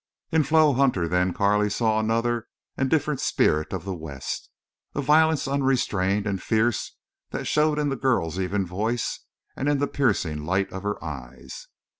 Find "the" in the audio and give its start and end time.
3.85-3.93, 7.89-7.95, 9.77-9.85